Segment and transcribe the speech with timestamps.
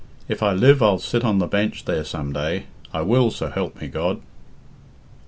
[0.27, 3.79] If I live I'll sit on the bench there some day I will, so help
[3.79, 4.19] me God!"